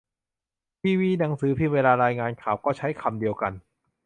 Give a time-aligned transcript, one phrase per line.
[0.81, 3.53] ทีวีหนังสือพิมพ์เวลารายงานข่าวก็ใช้คำเดียวกัน